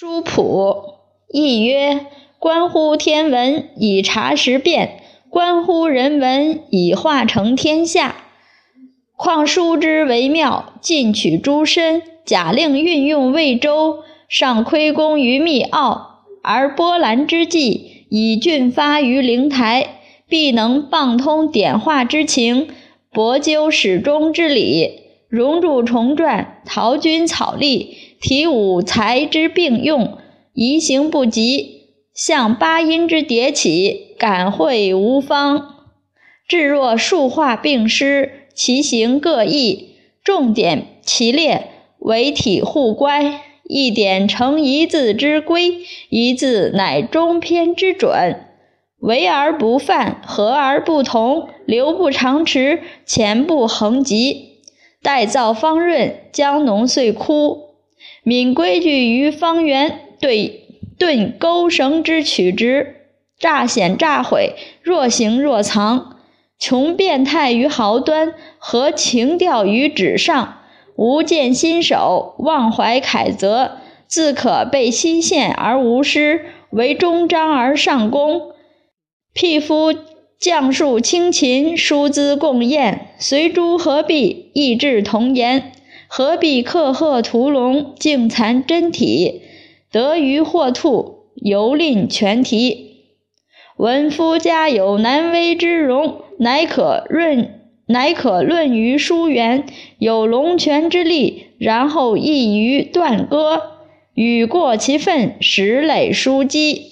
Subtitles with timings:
[0.00, 0.94] 朱朴
[1.30, 2.06] 亦曰：
[2.38, 8.16] 关乎天文以察时变，关乎人文以化成天下。
[9.14, 22.68] 况书之为妙，尽取诸身，假令运用魏周，尚亏功于密奥，而波澜之际以俊发于灵台，必能傍通点化之情，
[23.12, 30.18] 博究始终之理，熔铸重传，陶君草隶，体五才之并用，
[30.54, 35.74] 移形不及，象八音之迭起，感会无方。
[36.46, 38.46] 至若数画并施。
[38.54, 43.40] 其形各异，重点齐列，为体互乖。
[43.64, 45.78] 一点成一字之规，
[46.08, 48.44] 一字乃中篇之准。
[49.00, 54.49] 为而不犯，和而不同，流不长迟，前不横急。
[55.02, 57.70] 待造方润，将浓遂枯。
[58.22, 60.66] 敏规矩于方圆，对
[60.98, 63.06] 顿钩绳之曲直，
[63.38, 66.16] 乍显乍毁，若行若藏。
[66.58, 70.58] 穷变态于毫端，和情调于纸上。
[70.94, 78.52] 无见新手，忘怀楷则，自可被期限而无失，为终章而上功。
[79.32, 79.94] 匹夫
[80.40, 84.48] 将数轻琴，疏兹共宴，随诸何必？
[84.54, 85.72] 意志同言，
[86.08, 89.42] 何必刻鹤屠龙，竟残真体？
[89.92, 93.02] 得鱼获兔，犹吝全题。
[93.76, 96.22] 闻夫家有难为之容。
[96.38, 99.66] 乃可论，乃可论于书缘，
[99.98, 103.60] 有龙泉之力，然后易于断歌，
[104.14, 106.86] 语过其分，实累书机。